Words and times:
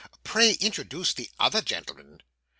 'Pray 0.23 0.53
introduce 0.53 1.13
the 1.13 1.29
other 1.39 1.61
gentleman. 1.61 2.23